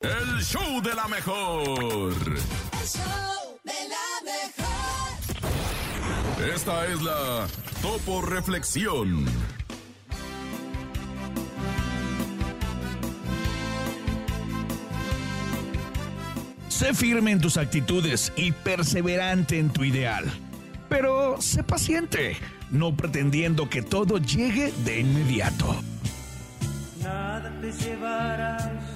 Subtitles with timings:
[0.00, 1.68] El show de la mejor.
[1.72, 5.16] El show de la mejor.
[6.54, 7.46] Esta es la
[7.80, 9.24] Topo Reflexión.
[16.68, 20.26] Sé firme en tus actitudes y perseverante en tu ideal.
[20.90, 22.36] Pero sé paciente,
[22.70, 25.74] no pretendiendo que todo llegue de inmediato.
[27.02, 28.95] Nada te llevarás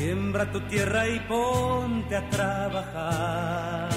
[0.00, 3.90] Siembra tu tierra y ponte a trabajar.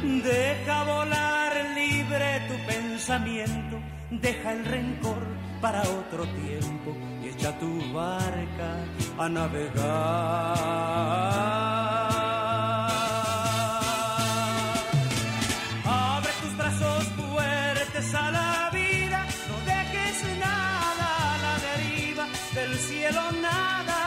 [0.00, 3.80] Deja volar libre tu pensamiento,
[4.12, 5.26] deja el rencor
[5.60, 8.76] para otro tiempo y echa tu barca
[9.18, 9.84] a navegar.
[15.84, 23.32] Abre tus brazos fuertes a la vida, no dejes nada a la deriva, del cielo
[23.42, 24.05] nada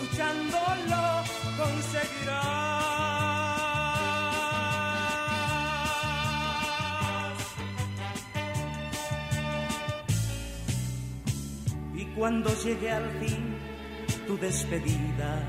[0.00, 1.24] intensamente, luchándolo
[1.56, 2.80] conseguirás.
[11.94, 13.56] Y cuando llegue al fin
[14.26, 15.46] tu despedida,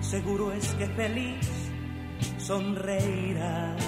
[0.00, 1.48] seguro es que feliz
[2.38, 3.82] sonreirás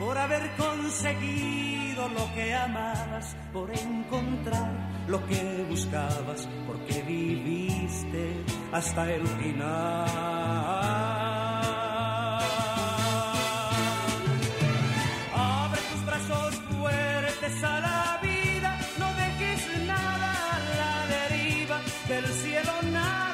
[0.00, 1.67] por haber conseguido
[2.06, 4.70] lo que amabas por encontrar
[5.08, 10.08] lo que buscabas, porque viviste hasta el final.
[15.34, 22.72] Abre tus brazos fuertes a la vida, no dejes nada a la deriva del cielo
[22.92, 23.27] nada.